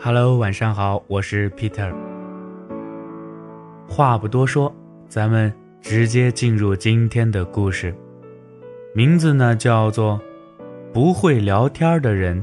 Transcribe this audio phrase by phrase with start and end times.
[0.00, 1.92] Hello，晚上好，我是 Peter。
[3.88, 4.72] 话不多说，
[5.08, 5.52] 咱们
[5.82, 7.92] 直接进入今天的故事，
[8.94, 10.20] 名字呢叫做
[10.94, 12.40] “不会聊天的人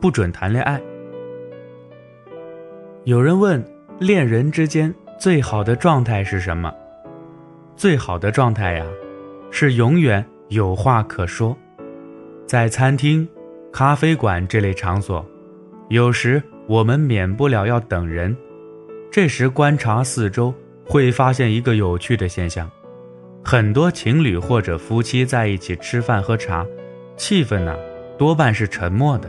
[0.00, 0.80] 不准谈恋爱”。
[3.04, 3.62] 有人问，
[3.98, 6.72] 恋人之间最好的状态是什么？
[7.76, 8.86] 最好的状态呀，
[9.50, 11.54] 是永远有话可说。
[12.46, 13.28] 在餐厅、
[13.70, 15.22] 咖啡馆这类场所，
[15.90, 16.42] 有时。
[16.68, 18.36] 我们免不了要等人，
[19.08, 20.52] 这时观察四周，
[20.84, 22.68] 会发现一个有趣的现象：
[23.44, 26.66] 很多情侣或者夫妻在一起吃饭喝茶，
[27.16, 27.76] 气氛呢
[28.18, 29.28] 多半是沉默的，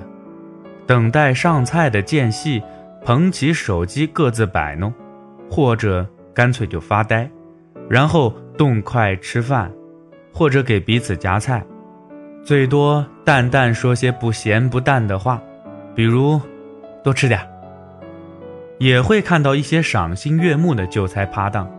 [0.87, 2.59] 等待上菜的间隙，
[3.05, 4.91] 捧起手机各自摆弄，
[5.47, 7.29] 或者干脆就发呆，
[7.87, 9.71] 然后动筷吃饭，
[10.33, 11.63] 或者给彼此夹菜，
[12.43, 15.39] 最多淡淡说些不咸不淡的话，
[15.93, 16.41] 比如。
[17.07, 17.39] 多吃点
[18.79, 21.71] 也会看到一些赏心悦目的就餐趴档，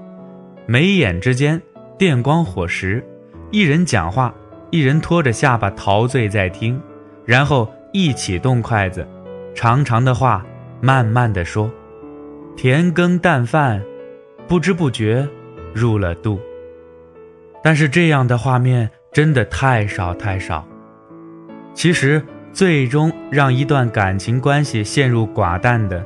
[0.65, 1.61] 眉眼之间
[1.99, 3.05] 电光火石，
[3.51, 4.35] 一人讲话，
[4.71, 6.81] 一人拖着下巴陶醉在听，
[7.27, 9.07] 然后一起动筷子，
[9.55, 10.47] 长长的话
[10.81, 11.71] 慢慢的说，
[12.57, 13.83] 甜羹淡饭，
[14.47, 15.29] 不知不觉
[15.75, 16.41] 入了肚。
[17.63, 20.67] 但是这样的画面真的太少太少，
[21.75, 22.25] 其实。
[22.59, 26.05] 最终让一段感情关系陷入寡淡的，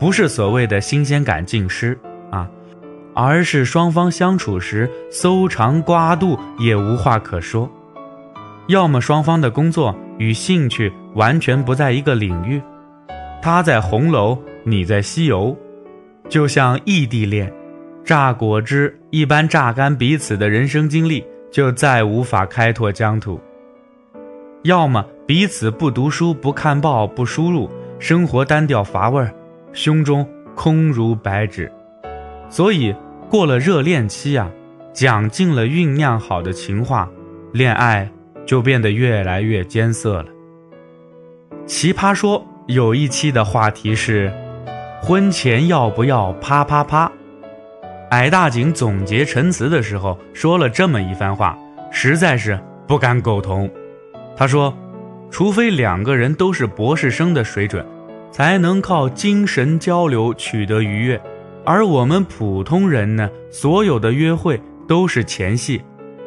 [0.00, 1.96] 不是所谓的新鲜感尽失
[2.28, 2.50] 啊，
[3.14, 7.70] 而是双方相处时搜肠刮肚也无话可说，
[8.66, 12.60] 要么双方的工作与兴趣完全不在一个领域，
[13.40, 15.56] 他在红楼，你在西游，
[16.28, 17.48] 就像异地恋，
[18.04, 23.40] 榨果汁一般榨干彼此的人生经历，就再无法开拓疆土。
[24.62, 27.68] 要么彼此不读书、不看报、不输入，
[27.98, 29.34] 生活单调乏味儿，
[29.72, 30.24] 胸中
[30.54, 31.70] 空如白纸。
[32.48, 32.94] 所以
[33.28, 34.48] 过了热恋期啊，
[34.92, 37.10] 讲尽了酝酿好的情话，
[37.52, 38.08] 恋爱
[38.46, 40.26] 就变得越来越艰涩了。
[41.66, 44.32] 奇葩说有一期的话题是：
[45.02, 47.10] 婚前要不要啪啪啪？
[48.10, 51.58] 矮大紧总结陈词的时候说了这么一番话，
[51.90, 52.56] 实在是
[52.86, 53.68] 不敢苟同。
[54.36, 54.74] 他说
[55.30, 57.86] ：“除非两个人都是博士生的水准，
[58.30, 61.20] 才能靠精神交流取得愉悦。
[61.64, 65.80] 而我们普通人呢，所有的约会都是前戏，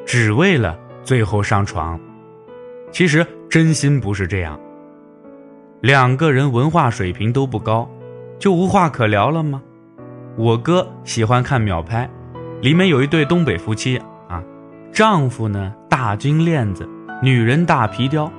[0.05, 1.99] 只为了最后上床。
[2.91, 4.57] 其实真心不是这样。
[5.81, 7.89] 两个人文化水平都不高，
[8.39, 9.61] 就无话可聊了吗？
[10.37, 12.09] 我哥喜欢看秒拍，
[12.61, 13.97] 里面有一对东北夫妻
[14.29, 14.41] 啊，
[14.93, 16.87] 丈夫呢大金链子。”
[17.21, 18.29] 女人大皮雕，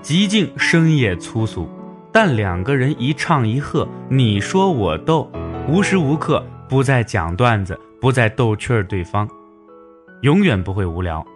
[0.00, 1.68] 极尽深夜粗俗，
[2.12, 5.30] 但两个人一唱一和，你说我逗，
[5.68, 9.28] 无时无刻不在讲段子，不在逗趣儿对方，
[10.22, 11.26] 永远不会无聊，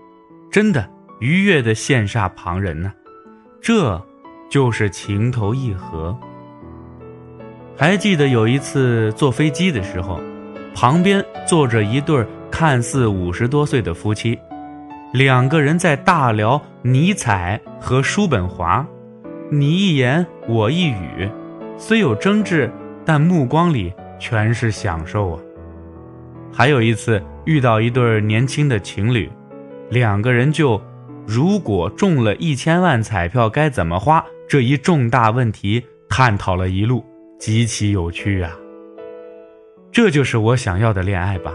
[0.53, 0.88] 真的
[1.19, 2.93] 愉悦的羡煞旁人呢。
[3.61, 4.00] 这，
[4.49, 6.16] 就是情投意合。
[7.76, 10.21] 还记得有一次坐飞机的时候，
[10.76, 14.38] 旁边坐着一对看似五十多岁的夫妻。
[15.15, 18.85] 两个人在大聊尼采和叔本华，
[19.49, 21.31] 你一言我一语，
[21.79, 22.69] 虽有争执，
[23.05, 25.41] 但目光里全是享受啊。
[26.53, 29.31] 还有一次遇到一对年轻的情侣，
[29.89, 30.83] 两个人就
[31.25, 37.05] 如果中了一千万彩票该怎么花这一重大问题探讨了一路，
[37.39, 38.51] 极其有趣啊。
[39.93, 41.53] 这就是我想要的恋爱吧。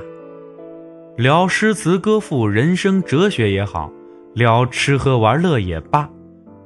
[1.19, 3.91] 聊诗词歌赋、人生哲学也好，
[4.33, 6.09] 聊吃喝玩乐也罢，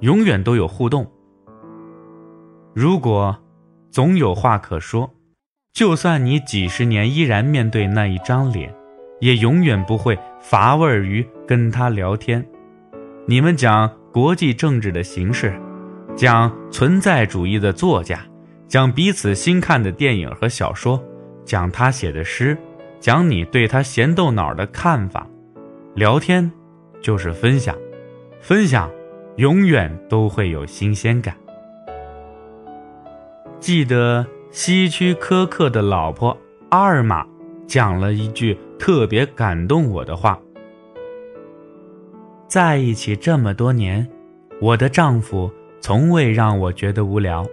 [0.02, 1.12] 永远都有互动。
[2.72, 3.36] 如果
[3.90, 5.10] 总有话可说，
[5.74, 8.72] 就算你几十年依然面对那一张脸，
[9.20, 12.46] 也永远不会乏味于跟他聊天。
[13.26, 15.60] 你们讲国际政治的形势，
[16.16, 18.20] 讲存在主义的作家，
[18.68, 21.04] 讲彼此新看的电影和小说，
[21.44, 22.56] 讲他写的诗。
[23.04, 25.28] 讲你对他咸豆脑的看法，
[25.94, 26.50] 聊天
[27.02, 27.76] 就是分享，
[28.40, 28.90] 分享
[29.36, 31.36] 永远都会有新鲜感。
[33.60, 36.38] 记得希区柯克的老婆
[36.70, 37.28] 阿尔玛
[37.68, 40.40] 讲了一句特别感动我的话：
[42.48, 44.08] 在一起这么多年，
[44.62, 45.52] 我的丈夫
[45.82, 47.46] 从未让我觉得无聊。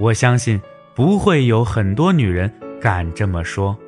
[0.00, 0.60] 我相信
[0.92, 3.78] 不会有很多女人敢这么说。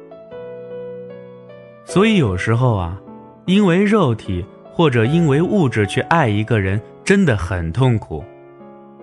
[1.85, 3.01] 所以有时候啊，
[3.47, 8.25] 因为肉体或者因为物质去爱一个人，真的很痛苦。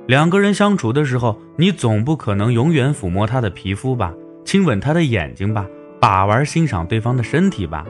[0.08, 4.14] 两个人相处的时候，你总不可能永远抚摸他的皮肤吧，
[4.44, 5.66] 亲吻他的眼睛吧，
[6.00, 7.86] 把玩欣赏对方的身体吧。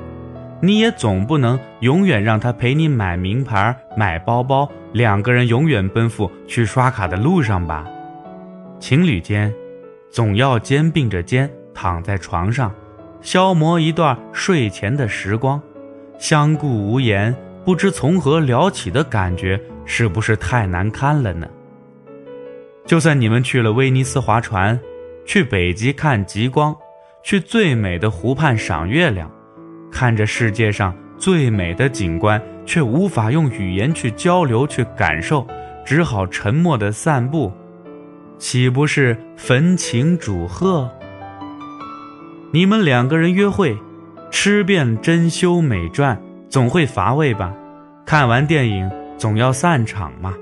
[0.62, 7.88] 你也总不能永远让他陪你买名牌、买包包，两个人永远奔赴去刷卡的路上吧。
[8.80, 9.52] 情侣间，
[10.12, 12.72] 总要肩并着肩躺在床上，
[13.22, 15.62] 消磨一段睡前的时光，
[16.18, 21.48] 相顾无言，不知从何聊起的感觉，是不是太难堪了呢？
[22.86, 24.78] 就算你们去了威尼斯划船，
[25.24, 26.76] 去北极看极光，
[27.24, 29.32] 去最美的湖畔赏月亮。
[29.92, 35.46] 看着世界上最美的景观，却无法用语言去交流、去感受，
[35.86, 37.52] 只好沉默的散步，
[38.40, 40.90] 岂不是焚情煮鹤？
[42.52, 43.78] 你们两个人约会，
[44.30, 46.18] 吃遍珍馐美馔，
[46.50, 47.54] 总会乏味吧？
[48.06, 50.36] 看完电影总要散场嘛。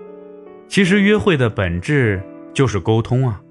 [0.67, 2.21] 其实约会的本质
[2.53, 3.41] 就是沟通啊。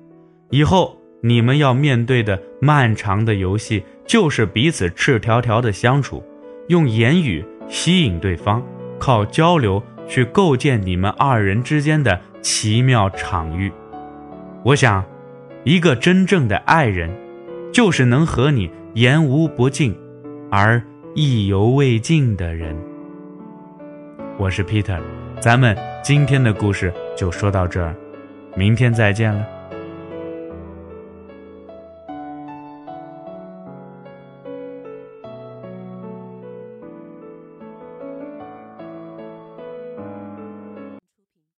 [0.51, 3.83] 以后你们要面对的漫长的游戏。
[4.09, 6.25] 就是彼此赤条条的相处，
[6.69, 8.65] 用言语吸引对方，
[8.99, 13.71] 靠交流去构建你们二人之间的奇妙场域。
[14.65, 15.05] 我想，
[15.63, 17.15] 一个真正的爱人，
[17.79, 19.97] 就是能和你言无不尽，
[20.51, 20.83] 而
[21.15, 22.77] 意犹未尽的人。
[24.37, 25.01] 我是 Peter，
[25.39, 27.95] 咱们今天的故事就说到这儿，
[28.57, 29.47] 明天再见了。